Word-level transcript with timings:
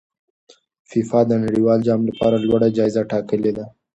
فیفا 0.89 1.19
د 1.27 1.31
نړیوال 1.43 1.79
جام 1.87 2.01
لپاره 2.09 2.43
لوړه 2.45 2.67
جایزه 2.77 3.01
ټاکلې 3.11 3.51
ده. 3.57 3.65